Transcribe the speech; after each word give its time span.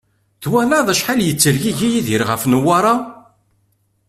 Twalaḍ 0.41 0.87
acḥal 0.93 1.19
i 1.21 1.25
yettergigi 1.27 1.87
Yidir 1.93 2.21
ɣef 2.29 2.41
Newwara? 2.51 2.95